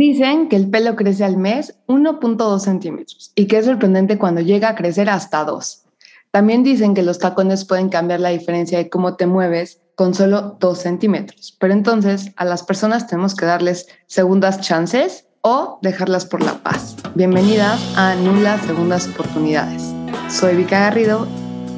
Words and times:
Dicen 0.00 0.48
que 0.48 0.56
el 0.56 0.70
pelo 0.70 0.96
crece 0.96 1.24
al 1.24 1.36
mes 1.36 1.74
1.2 1.86 2.60
centímetros 2.60 3.32
y 3.34 3.46
que 3.46 3.58
es 3.58 3.66
sorprendente 3.66 4.16
cuando 4.16 4.40
llega 4.40 4.70
a 4.70 4.74
crecer 4.74 5.10
hasta 5.10 5.44
2. 5.44 5.82
También 6.30 6.62
dicen 6.62 6.94
que 6.94 7.02
los 7.02 7.18
tacones 7.18 7.66
pueden 7.66 7.90
cambiar 7.90 8.20
la 8.20 8.30
diferencia 8.30 8.78
de 8.78 8.88
cómo 8.88 9.16
te 9.16 9.26
mueves 9.26 9.82
con 9.96 10.14
solo 10.14 10.56
2 10.58 10.78
centímetros. 10.78 11.54
Pero 11.60 11.74
entonces 11.74 12.32
a 12.36 12.46
las 12.46 12.62
personas 12.62 13.08
tenemos 13.08 13.34
que 13.34 13.44
darles 13.44 13.88
segundas 14.06 14.62
chances 14.62 15.26
o 15.42 15.78
dejarlas 15.82 16.24
por 16.24 16.42
la 16.42 16.54
paz. 16.62 16.96
Bienvenidas 17.14 17.78
a 17.94 18.14
Nulas 18.14 18.62
Segundas 18.62 19.06
Oportunidades. 19.06 19.82
Soy 20.30 20.56
Vika 20.56 20.80
Garrido 20.80 21.28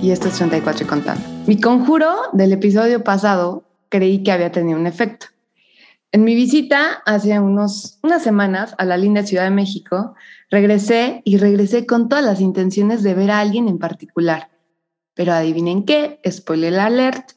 y 0.01 0.13
esto 0.13 0.29
es 0.29 0.35
34 0.35 0.85
y 0.85 0.87
contando. 0.87 1.25
Mi 1.49 1.61
conjuro 1.61 2.15
del 2.33 2.53
episodio 2.53 3.03
pasado 3.03 3.65
creí 3.89 4.23
que 4.23 4.31
había 4.31 4.53
tenido 4.53 4.79
un 4.79 4.87
efecto. 4.87 5.27
En 6.15 6.25
mi 6.25 6.35
visita 6.35 7.03
hace 7.07 7.41
unos, 7.41 7.99
unas 8.03 8.23
semanas 8.23 8.75
a 8.77 8.85
la 8.85 8.99
linda 8.99 9.25
Ciudad 9.25 9.45
de 9.45 9.51
México, 9.51 10.15
regresé 10.51 11.23
y 11.25 11.39
regresé 11.39 11.87
con 11.87 12.11
todas 12.11 12.23
las 12.23 12.43
intenciones 12.43 13.03
de 13.03 13.15
ver 13.15 13.31
a 13.31 13.41
alguien 13.41 13.67
en 13.67 13.79
particular. 13.79 14.51
Pero 15.15 15.33
adivinen 15.33 15.87
qué, 15.87 16.21
spoiler 16.31 16.79
alert, 16.79 17.31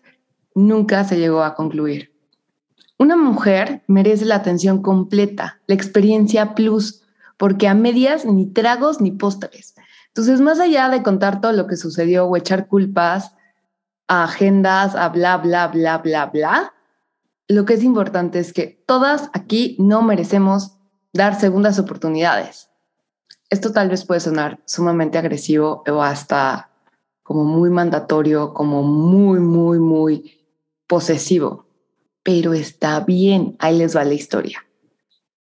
nunca 0.55 1.05
se 1.05 1.17
llegó 1.17 1.44
a 1.44 1.55
concluir. 1.55 2.14
Una 2.98 3.16
mujer 3.16 3.84
merece 3.88 4.26
la 4.26 4.36
atención 4.36 4.81
completa, 4.81 5.62
la 5.67 5.76
experiencia 5.76 6.53
plus, 6.53 7.02
porque 7.38 7.70
a 7.70 7.76
medias 7.76 8.26
ni 8.26 8.45
tragos 8.45 9.00
ni 9.00 9.12
postres. 9.12 9.76
Entonces, 10.08 10.42
más 10.42 10.59
allá 10.59 10.89
de 10.89 11.02
contar 11.02 11.39
todo 11.39 11.53
lo 11.53 11.66
que 11.67 11.78
sucedió 11.78 12.26
o 12.26 12.36
echar 12.36 12.67
culpas 12.67 13.31
a 14.09 14.26
agendas, 14.26 14.95
a 14.95 15.08
bla, 15.08 15.38
bla, 15.38 15.67
bla, 15.67 15.98
bla, 16.00 16.26
bla, 16.26 16.75
lo 17.48 17.66
que 17.66 17.76
es 17.76 17.84
importante 17.84 18.40
es 18.40 18.54
que 18.54 18.84
todas 18.88 19.30
aquí 19.34 19.76
no 19.80 20.02
merecemos 20.02 20.77
dar 21.13 21.40
segundas 21.40 21.80
oportunidades. 21.80 22.70
Esto 23.49 23.72
tal 23.72 23.90
vez 23.90 24.05
puede 24.05 24.20
sonar 24.20 24.59
sumamente 24.66 25.17
agresivo 25.17 25.83
o 25.88 26.02
hasta 26.02 26.72
como 27.23 27.44
muy 27.44 27.70
mandatorio, 27.70 28.53
como 28.53 28.83
muy, 28.83 29.39
muy, 29.39 29.80
muy 29.80 30.45
posesivo, 30.88 31.67
pero 32.23 32.53
está 32.53 33.00
bien, 33.00 33.55
ahí 33.59 33.77
les 33.77 33.95
va 33.95 34.03
la 34.03 34.14
historia. 34.14 34.64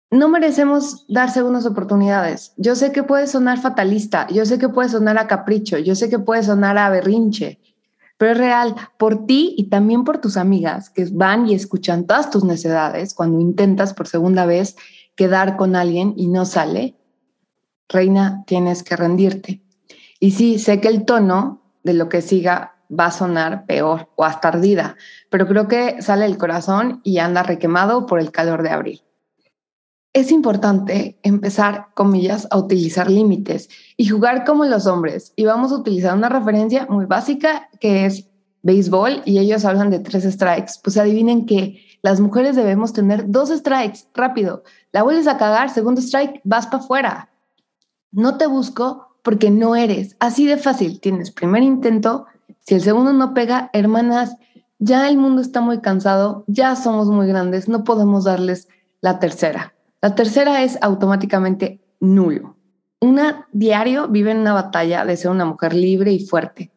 No 0.09 0.27
merecemos 0.27 1.05
dar 1.07 1.31
segundas 1.31 1.65
oportunidades. 1.65 2.53
Yo 2.57 2.75
sé 2.75 2.91
que 2.91 3.03
puede 3.03 3.27
sonar 3.27 3.61
fatalista, 3.61 4.27
yo 4.27 4.45
sé 4.45 4.59
que 4.59 4.67
puede 4.67 4.89
sonar 4.89 5.17
a 5.17 5.27
capricho, 5.27 5.77
yo 5.77 5.95
sé 5.95 6.09
que 6.09 6.19
puede 6.19 6.43
sonar 6.43 6.77
a 6.77 6.89
berrinche, 6.89 7.59
pero 8.21 8.33
es 8.33 8.37
real 8.37 8.75
por 8.97 9.25
ti 9.25 9.55
y 9.57 9.63
también 9.63 10.03
por 10.03 10.19
tus 10.19 10.37
amigas 10.37 10.91
que 10.91 11.07
van 11.11 11.49
y 11.49 11.55
escuchan 11.55 12.05
todas 12.05 12.29
tus 12.29 12.43
necesidades 12.43 13.15
cuando 13.15 13.39
intentas 13.39 13.95
por 13.95 14.07
segunda 14.07 14.45
vez 14.45 14.75
quedar 15.15 15.57
con 15.57 15.75
alguien 15.75 16.13
y 16.15 16.27
no 16.27 16.45
sale. 16.45 16.99
Reina, 17.89 18.43
tienes 18.45 18.83
que 18.83 18.95
rendirte. 18.95 19.63
Y 20.19 20.33
sí, 20.33 20.59
sé 20.59 20.79
que 20.79 20.87
el 20.89 21.03
tono 21.03 21.63
de 21.81 21.95
lo 21.95 22.09
que 22.09 22.21
siga 22.21 22.75
va 22.87 23.07
a 23.07 23.11
sonar 23.11 23.65
peor 23.65 24.09
o 24.15 24.23
hasta 24.23 24.49
ardida, 24.49 24.97
pero 25.31 25.47
creo 25.47 25.67
que 25.67 25.99
sale 26.03 26.25
el 26.25 26.37
corazón 26.37 27.01
y 27.03 27.17
anda 27.17 27.41
requemado 27.41 28.05
por 28.05 28.19
el 28.19 28.29
calor 28.29 28.61
de 28.61 28.69
abril 28.69 29.01
es 30.13 30.31
importante 30.31 31.17
empezar, 31.23 31.87
comillas, 31.93 32.47
a 32.51 32.57
utilizar 32.57 33.09
límites 33.09 33.69
y 33.95 34.07
jugar 34.07 34.43
como 34.43 34.65
los 34.65 34.85
hombres. 34.85 35.31
Y 35.35 35.45
vamos 35.45 35.71
a 35.71 35.77
utilizar 35.77 36.15
una 36.15 36.29
referencia 36.29 36.85
muy 36.89 37.05
básica 37.05 37.69
que 37.79 38.05
es 38.05 38.27
béisbol 38.61 39.21
y 39.25 39.39
ellos 39.39 39.63
hablan 39.63 39.89
de 39.89 39.99
tres 39.99 40.23
strikes. 40.23 40.73
Pues 40.83 40.97
adivinen 40.97 41.45
que 41.45 41.81
las 42.01 42.19
mujeres 42.19 42.55
debemos 42.55 42.91
tener 42.93 43.29
dos 43.29 43.49
strikes 43.49 44.07
rápido. 44.13 44.63
La 44.91 45.03
vuelves 45.03 45.27
a 45.27 45.37
cagar, 45.37 45.69
segundo 45.69 46.01
strike, 46.01 46.41
vas 46.43 46.67
para 46.67 46.83
afuera. 46.83 47.29
No 48.11 48.37
te 48.37 48.47
busco 48.47 49.15
porque 49.23 49.49
no 49.49 49.75
eres. 49.75 50.17
Así 50.19 50.45
de 50.45 50.57
fácil. 50.57 50.99
Tienes 50.99 51.31
primer 51.31 51.63
intento. 51.63 52.25
Si 52.59 52.75
el 52.75 52.81
segundo 52.81 53.13
no 53.13 53.33
pega, 53.33 53.69
hermanas, 53.71 54.35
ya 54.77 55.07
el 55.07 55.17
mundo 55.17 55.41
está 55.41 55.61
muy 55.61 55.79
cansado, 55.79 56.43
ya 56.47 56.75
somos 56.75 57.07
muy 57.07 57.27
grandes, 57.27 57.69
no 57.69 57.83
podemos 57.83 58.23
darles 58.23 58.67
la 58.99 59.19
tercera. 59.19 59.73
La 60.01 60.15
tercera 60.15 60.63
es 60.63 60.79
automáticamente 60.81 61.79
nulo. 61.99 62.57
Una 62.99 63.47
diario 63.51 64.07
vive 64.07 64.31
en 64.31 64.39
una 64.39 64.53
batalla 64.53 65.05
de 65.05 65.15
ser 65.15 65.29
una 65.29 65.45
mujer 65.45 65.75
libre 65.75 66.11
y 66.11 66.25
fuerte. 66.25 66.71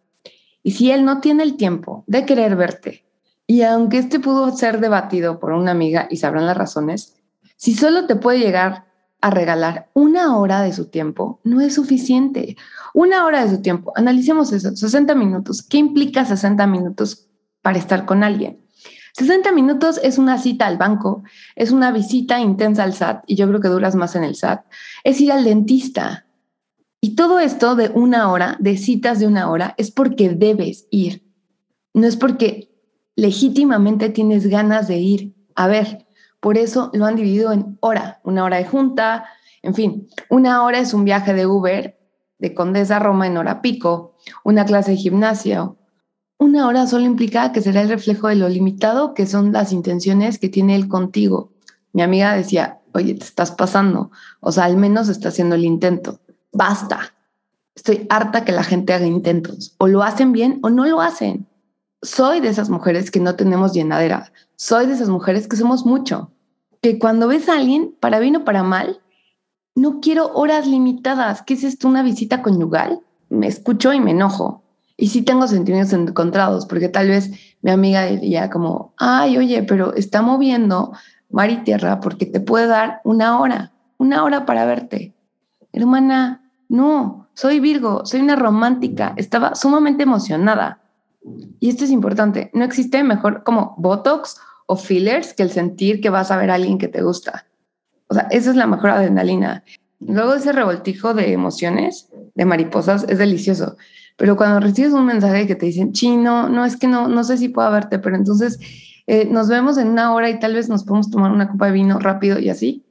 Y 0.63 0.73
si 0.73 0.91
él 0.91 1.05
no 1.05 1.21
tiene 1.21 1.43
el 1.43 1.57
tiempo 1.57 2.05
de 2.07 2.27
querer 2.27 2.55
verte, 2.57 3.05
y 3.47 3.63
aunque 3.63 3.99
este 3.99 4.21
pudo 4.21 4.51
ser 4.57 4.81
debatido 4.81 5.39
por 5.39 5.53
una 5.53 5.71
amiga 5.71 6.07
y 6.11 6.17
sabrán 6.17 6.47
las 6.47 6.57
razones, 6.57 7.17
si 7.57 7.75
solo 7.75 8.07
te 8.07 8.17
puede 8.17 8.39
llegar 8.39 8.87
a 9.21 9.31
regalar 9.31 9.91
una 9.95 10.37
hora 10.37 10.61
de 10.61 10.73
su 10.75 10.87
tiempo, 10.91 11.41
no 11.45 11.63
es 11.63 11.75
suficiente. 11.75 12.57
Una 12.93 13.25
hora 13.25 13.43
de 13.45 13.51
su 13.51 13.63
tiempo, 13.63 13.93
analicemos 13.97 14.53
eso, 14.53 14.77
60 14.77 15.15
minutos. 15.15 15.63
¿Qué 15.63 15.79
implica 15.79 16.27
60 16.27 16.67
minutos 16.67 17.27
para 17.63 17.79
estar 17.79 18.05
con 18.05 18.23
alguien? 18.23 18.64
60 19.15 19.53
minutos 19.53 20.01
es 20.03 20.19
una 20.19 20.39
cita 20.39 20.67
al 20.67 20.77
banco, 20.77 21.23
es 21.55 21.71
una 21.71 21.93
visita 21.93 22.41
intensa 22.41 22.83
al 22.83 22.95
SAT, 22.95 23.23
y 23.27 23.37
yo 23.37 23.47
creo 23.49 23.61
que 23.61 23.69
duras 23.69 23.95
más 23.95 24.17
en 24.17 24.25
el 24.25 24.35
SAT, 24.35 24.65
es 25.05 25.21
ir 25.21 25.31
al 25.31 25.45
dentista. 25.45 26.27
Y 27.01 27.15
todo 27.15 27.39
esto 27.39 27.77
de 27.77 27.91
una 27.91 28.33
hora, 28.33 28.57
de 28.59 28.77
citas 28.77 29.21
de 29.21 29.27
una 29.27 29.51
hora, 29.51 29.75
es 29.79 29.93
porque 29.93 30.31
debes 30.31 30.89
ir. 30.91 31.23
No 31.93 32.07
es 32.07 32.17
porque 32.17 32.73
legítimamente 33.15 34.09
tienes 34.09 34.49
ganas 34.49 34.89
de 34.89 34.99
ir. 34.99 35.35
A 35.55 35.69
ver, 35.69 36.07
por 36.41 36.59
eso 36.59 36.91
lo 36.93 37.07
han 37.07 37.15
dividido 37.15 37.53
en 37.53 37.79
hora, 37.81 38.21
una 38.25 38.43
hora 38.43 38.57
de 38.57 38.65
junta, 38.65 39.27
en 39.63 39.75
fin, 39.75 40.09
una 40.29 40.63
hora 40.65 40.81
es 40.81 40.93
un 40.93 41.05
viaje 41.05 41.33
de 41.33 41.47
Uber 41.47 41.99
de 42.39 42.55
Condesa 42.55 42.99
Roma 42.99 43.27
en 43.27 43.37
hora 43.37 43.63
pico, 43.63 44.17
una 44.43 44.67
clase 44.67 44.91
de 44.91 44.97
gimnasio, 44.99 45.79
una 46.45 46.67
hora 46.67 46.87
solo 46.87 47.05
implica 47.05 47.53
que 47.53 47.63
será 47.63 47.81
el 47.81 47.89
reflejo 47.89 48.29
de 48.29 48.37
lo 48.37 48.49
limitado 48.49 49.15
que 49.15 49.27
son 49.27 49.53
las 49.53 49.73
intenciones 49.73 50.39
que 50.39 50.49
tiene 50.49 50.77
él 50.77 50.89
contigo. 50.89 51.51
Mi 51.93 52.03
amiga 52.03 52.35
decía, 52.35 52.81
oye, 52.93 53.15
te 53.15 53.25
estás 53.25 53.51
pasando, 53.51 54.11
o 54.41 54.53
sea, 54.53 54.65
al 54.65 54.77
menos 54.77 55.09
está 55.09 55.29
haciendo 55.29 55.55
el 55.55 55.65
intento. 55.65 56.21
Basta. 56.53 57.15
Estoy 57.75 58.07
harta 58.09 58.45
que 58.45 58.53
la 58.53 58.63
gente 58.63 58.93
haga 58.93 59.07
intentos. 59.07 59.75
O 59.79 59.89
lo 59.89 60.03
hacen 60.03 60.33
bien 60.33 60.61
o 60.63 60.71
no 60.71 60.85
lo 60.85 61.01
hacen. 61.01 61.49
Soy 62.03 62.41
de 62.41 62.49
esas 62.49 62.69
mujeres 62.69 63.11
que 63.11 63.21
no 63.21 63.35
tenemos 63.35 63.73
llenadera. 63.73 64.33
Soy 64.57 64.87
de 64.87 64.93
esas 64.93 65.09
mujeres 65.09 65.49
que 65.49 65.57
somos 65.57 65.87
mucho. 65.87 66.31
Que 66.83 66.99
cuando 66.99 67.27
ves 67.27 67.49
a 67.49 67.55
alguien, 67.55 67.97
para 67.99 68.21
bien 68.21 68.37
o 68.37 68.45
para 68.45 68.63
mal, 68.63 69.01
no 69.75 70.01
quiero 70.01 70.33
horas 70.35 70.67
limitadas. 70.67 71.43
¿Qué 71.43 71.55
es 71.55 71.65
esto? 71.65 71.89
¿Una 71.89 72.03
visita 72.03 72.43
conyugal? 72.43 73.01
Me 73.31 73.47
escucho 73.47 73.93
y 73.93 74.01
me 74.01 74.13
enojo. 74.13 74.64
Y 74.97 75.09
sí 75.09 75.23
tengo 75.23 75.47
sentimientos 75.49 75.93
encontrados, 75.93 76.67
porque 76.67 76.89
tal 76.89 77.09
vez 77.09 77.31
mi 77.63 77.71
amiga 77.71 78.05
diría 78.07 78.51
como, 78.51 78.95
ay, 78.97 79.37
oye, 79.39 79.63
pero 79.65 79.95
está 79.95 80.23
moviendo 80.23 80.93
mar 81.31 81.51
y 81.51 81.57
tierra 81.65 82.01
porque 82.01 82.27
te 82.27 82.41
puede 82.41 82.69
dar 82.69 83.01
una 83.05 83.41
hora, 83.41 83.73
una 83.99 84.23
hora 84.23 84.47
para 84.47 84.67
verte. 84.67 85.15
Hermana, 85.73 86.43
no, 86.69 87.29
soy 87.35 87.59
Virgo, 87.59 88.07
soy 88.07 88.21
una 88.21 88.37
romántica, 88.37 89.15
estaba 89.17 89.57
sumamente 89.57 90.05
emocionada. 90.05 90.81
Y 91.59 91.71
esto 91.71 91.85
es 91.85 91.91
importante, 91.91 92.51
no 92.55 92.65
existe 92.65 93.03
mejor 93.03 93.43
como 93.43 93.75
Botox 93.79 94.37
o 94.67 94.77
fillers 94.77 95.35
que 95.35 95.43
el 95.43 95.51
sentir 95.51 96.01
que 96.01 96.11
vas 96.11 96.31
a 96.31 96.37
ver 96.37 96.51
a 96.51 96.55
alguien 96.55 96.79
que 96.79 96.89
te 96.89 97.03
gusta. 97.03 97.47
O 98.09 98.15
sea, 98.15 98.29
esa 98.31 98.51
es 98.51 98.57
la 98.57 98.67
mejor 98.67 98.91
adrenalina. 98.91 99.65
Luego 100.01 100.35
ese 100.35 100.53
revoltijo 100.53 101.15
de 101.15 101.33
emociones, 101.33 102.11
de 102.35 102.45
mariposas, 102.45 103.05
es 103.09 103.19
delicioso. 103.19 103.77
Pero 104.17 104.37
cuando 104.37 104.61
recibes 104.61 104.93
un 104.93 105.07
mensaje 105.07 105.47
que 105.47 105.57
te 105.57 105.67
dicen, 105.67 105.93
chino, 105.93 106.49
no, 106.49 106.65
es 106.65 106.77
que 106.77 106.87
no, 106.87 107.09
no 107.09 107.25
sé 107.25 107.37
si 107.37 107.49
puedo 107.49 107.71
verte, 107.71 107.99
pero 107.99 108.17
entonces 108.17 108.59
eh, 109.07 109.27
nos 109.27 109.49
vemos 109.49 109.77
en 109.77 109.89
una 109.89 110.15
hora 110.15 110.31
y 110.31 110.39
tal 110.39 110.55
vez 110.55 110.69
nos 110.69 110.85
podemos 110.85 111.11
tomar 111.11 111.33
una 111.33 111.51
copa 111.51 111.67
de 111.67 111.73
vino 111.73 111.99
rápido 111.99 112.39
y 112.39 112.49
así, 112.49 112.87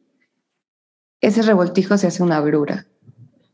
ese 1.21 1.41
revoltijo 1.41 1.97
se 1.97 2.07
hace 2.07 2.21
una 2.21 2.37
agrura. 2.37 2.85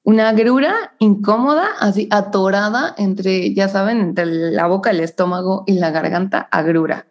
Una 0.03 0.29
agrura 0.29 0.95
incómoda, 0.97 1.67
así 1.79 2.07
atorada 2.09 2.95
entre, 2.97 3.53
ya 3.53 3.69
saben, 3.69 3.99
entre 3.99 4.25
la 4.25 4.65
boca, 4.65 4.89
el 4.89 5.01
estómago 5.01 5.63
y 5.67 5.73
la 5.73 5.91
garganta, 5.91 6.47
agrura. 6.51 7.05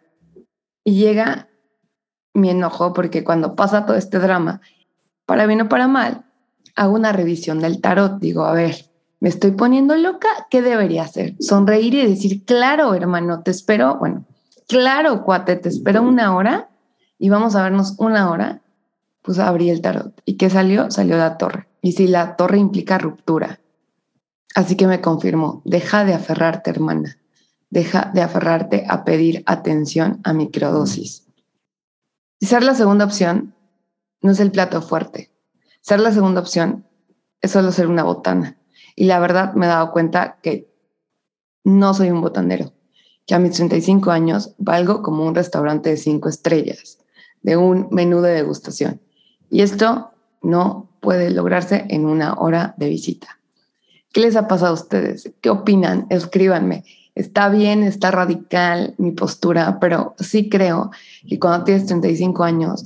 Y 0.83 0.95
llega 0.95 1.47
mi 2.33 2.49
enojo 2.49 2.91
porque 2.91 3.23
cuando 3.23 3.55
pasa 3.55 3.85
todo 3.85 3.95
este 3.95 4.19
drama, 4.19 4.59
para 5.25 5.45
bien 5.45 5.61
o 5.61 5.69
para 5.69 5.87
mal, 5.87 6.25
hago 6.75 6.95
una 6.95 7.13
revisión 7.13 7.59
del 7.59 7.79
tarot. 7.79 8.19
Digo, 8.19 8.43
a 8.43 8.53
ver, 8.53 8.88
me 9.19 9.29
estoy 9.29 9.51
poniendo 9.51 9.95
loca, 9.97 10.29
¿qué 10.49 10.61
debería 10.61 11.03
hacer? 11.03 11.35
Sonreír 11.39 11.93
y 11.95 12.07
decir, 12.07 12.45
claro, 12.45 12.93
hermano, 12.93 13.43
te 13.43 13.51
espero, 13.51 13.97
bueno, 13.97 14.25
claro, 14.67 15.23
cuate, 15.23 15.57
te 15.57 15.69
espero 15.69 16.03
una 16.03 16.35
hora 16.35 16.69
y 17.17 17.29
vamos 17.29 17.55
a 17.55 17.63
vernos 17.63 17.95
una 17.97 18.31
hora. 18.31 18.61
Pues 19.21 19.37
abrí 19.37 19.69
el 19.69 19.81
tarot. 19.81 20.21
¿Y 20.25 20.37
qué 20.37 20.49
salió? 20.49 20.89
Salió 20.89 21.17
la 21.17 21.37
torre. 21.37 21.67
Y 21.81 21.91
si 21.91 22.07
la 22.07 22.37
torre 22.37 22.57
implica 22.57 22.97
ruptura. 22.97 23.59
Así 24.55 24.75
que 24.75 24.87
me 24.87 25.01
confirmó, 25.01 25.61
deja 25.65 26.05
de 26.05 26.13
aferrarte, 26.13 26.69
hermana. 26.69 27.17
Deja 27.69 28.09
de 28.13 28.21
aferrarte 28.21 28.85
a 28.87 29.03
pedir 29.03 29.43
atención 29.45 30.21
a 30.23 30.33
microdosis. 30.33 31.27
Quizás 32.39 32.63
la 32.63 32.73
segunda 32.73 33.05
opción 33.05 33.53
no 34.21 34.31
es 34.31 34.39
el 34.39 34.51
plato 34.51 34.81
fuerte. 34.81 35.31
Ser 35.81 35.99
la 35.99 36.13
segunda 36.13 36.39
opción 36.39 36.85
es 37.41 37.51
solo 37.51 37.71
ser 37.71 37.87
una 37.87 38.03
botana. 38.03 38.58
Y 38.99 39.05
la 39.05 39.17
verdad 39.19 39.53
me 39.53 39.65
he 39.65 39.69
dado 39.69 39.93
cuenta 39.93 40.39
que 40.43 40.69
no 41.63 41.93
soy 41.93 42.11
un 42.11 42.19
botanero, 42.19 42.73
que 43.25 43.33
a 43.33 43.39
mis 43.39 43.53
35 43.53 44.11
años 44.11 44.55
valgo 44.57 45.01
como 45.01 45.25
un 45.25 45.35
restaurante 45.35 45.89
de 45.89 45.95
cinco 45.95 46.27
estrellas, 46.27 46.99
de 47.41 47.55
un 47.55 47.87
menú 47.91 48.19
de 48.19 48.31
degustación. 48.31 48.99
Y 49.49 49.61
esto 49.61 50.11
no 50.41 50.89
puede 50.99 51.29
lograrse 51.29 51.85
en 51.87 52.07
una 52.07 52.33
hora 52.33 52.73
de 52.75 52.89
visita. 52.89 53.39
¿Qué 54.11 54.19
les 54.19 54.35
ha 54.35 54.49
pasado 54.49 54.71
a 54.71 54.81
ustedes? 54.81 55.31
¿Qué 55.39 55.49
opinan? 55.49 56.05
Escríbanme. 56.09 56.83
Está 57.15 57.47
bien, 57.47 57.83
está 57.83 58.11
radical 58.11 58.95
mi 58.97 59.11
postura, 59.11 59.79
pero 59.79 60.13
sí 60.19 60.49
creo 60.49 60.91
que 61.25 61.39
cuando 61.39 61.63
tienes 61.63 61.85
35 61.85 62.43
años, 62.43 62.85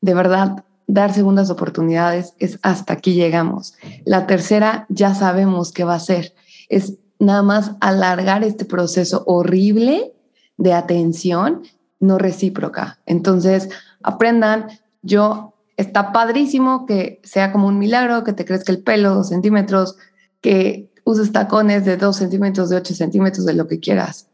de 0.00 0.14
verdad, 0.14 0.64
dar 0.86 1.12
segundas 1.12 1.50
oportunidades 1.50 2.34
es 2.38 2.58
hasta 2.62 2.94
aquí 2.94 3.14
llegamos. 3.14 3.74
La 4.04 4.26
tercera 4.26 4.86
ya 4.88 5.14
sabemos 5.14 5.72
qué 5.72 5.84
va 5.84 5.94
a 5.94 6.00
ser. 6.00 6.34
Es 6.68 6.94
nada 7.18 7.42
más 7.42 7.72
alargar 7.80 8.44
este 8.44 8.64
proceso 8.64 9.24
horrible 9.26 10.12
de 10.56 10.72
atención 10.72 11.62
no 12.00 12.18
recíproca. 12.18 13.00
Entonces, 13.06 13.68
aprendan, 14.02 14.68
yo, 15.02 15.54
está 15.76 16.12
padrísimo 16.12 16.86
que 16.86 17.20
sea 17.24 17.50
como 17.50 17.66
un 17.68 17.78
milagro, 17.78 18.24
que 18.24 18.32
te 18.32 18.44
crezca 18.44 18.72
el 18.72 18.82
pelo 18.82 19.14
dos 19.14 19.28
centímetros, 19.28 19.96
que 20.40 20.92
uses 21.04 21.32
tacones 21.32 21.84
de 21.84 21.96
dos 21.96 22.16
centímetros, 22.16 22.68
de 22.68 22.76
ocho 22.76 22.94
centímetros, 22.94 23.46
de 23.46 23.54
lo 23.54 23.66
que 23.66 23.80
quieras. 23.80 24.28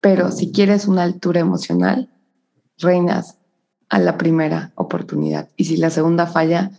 Pero 0.00 0.30
si 0.30 0.52
quieres 0.52 0.86
una 0.86 1.02
altura 1.02 1.40
emocional, 1.40 2.10
reinas 2.78 3.38
a 3.88 3.98
la 3.98 4.18
primera 4.18 4.72
oportunidad. 4.74 5.48
Y 5.56 5.64
si 5.64 5.76
la 5.76 5.90
segunda 5.90 6.26
falla, 6.26 6.70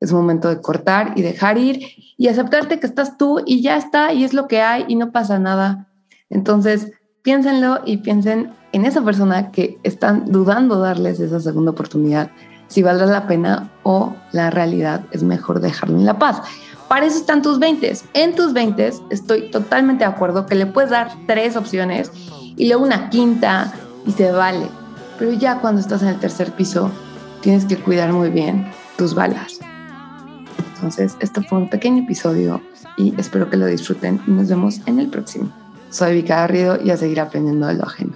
es 0.00 0.12
momento 0.12 0.48
de 0.48 0.60
cortar 0.60 1.12
y 1.14 1.22
dejar 1.22 1.58
ir 1.58 1.86
y 2.16 2.28
aceptarte 2.28 2.80
que 2.80 2.86
estás 2.86 3.16
tú 3.18 3.40
y 3.46 3.62
ya 3.62 3.76
está 3.76 4.12
y 4.12 4.24
es 4.24 4.34
lo 4.34 4.48
que 4.48 4.60
hay 4.60 4.84
y 4.88 4.96
no 4.96 5.12
pasa 5.12 5.38
nada. 5.38 5.86
Entonces, 6.28 6.90
piénsenlo 7.22 7.80
y 7.84 7.98
piensen 7.98 8.52
en 8.72 8.84
esa 8.84 9.02
persona 9.02 9.52
que 9.52 9.78
están 9.84 10.32
dudando 10.32 10.80
darles 10.80 11.20
esa 11.20 11.38
segunda 11.38 11.70
oportunidad, 11.70 12.30
si 12.66 12.82
valdrá 12.82 13.06
la 13.06 13.26
pena 13.28 13.70
o 13.84 14.14
la 14.32 14.50
realidad 14.50 15.04
es 15.12 15.22
mejor 15.22 15.60
dejarlo 15.60 15.96
en 15.98 16.06
la 16.06 16.18
paz. 16.18 16.42
Para 16.88 17.06
eso 17.06 17.18
están 17.18 17.42
tus 17.42 17.58
20. 17.58 17.92
En 18.14 18.34
tus 18.34 18.52
20 18.52 18.92
estoy 19.10 19.50
totalmente 19.50 20.04
de 20.04 20.10
acuerdo 20.10 20.46
que 20.46 20.54
le 20.54 20.66
puedes 20.66 20.90
dar 20.90 21.10
tres 21.26 21.56
opciones 21.56 22.10
y 22.56 22.66
luego 22.66 22.82
una 22.82 23.08
quinta 23.08 23.72
y 24.04 24.12
se 24.12 24.32
vale. 24.32 24.81
Pero 25.22 25.34
ya 25.34 25.60
cuando 25.60 25.80
estás 25.80 26.02
en 26.02 26.08
el 26.08 26.18
tercer 26.18 26.50
piso, 26.50 26.90
tienes 27.42 27.64
que 27.64 27.76
cuidar 27.76 28.12
muy 28.12 28.28
bien 28.28 28.66
tus 28.98 29.14
balas. 29.14 29.60
Entonces, 30.74 31.16
esto 31.20 31.44
fue 31.44 31.58
un 31.58 31.70
pequeño 31.70 32.02
episodio 32.02 32.60
y 32.96 33.14
espero 33.16 33.48
que 33.48 33.56
lo 33.56 33.66
disfruten 33.66 34.20
y 34.26 34.32
nos 34.32 34.48
vemos 34.48 34.80
en 34.84 34.98
el 34.98 35.08
próximo. 35.08 35.48
Soy 35.90 36.14
Vika 36.14 36.40
Garrido 36.40 36.82
y 36.82 36.90
a 36.90 36.96
seguir 36.96 37.20
aprendiendo 37.20 37.68
de 37.68 37.74
lo 37.74 37.84
ajeno. 37.84 38.11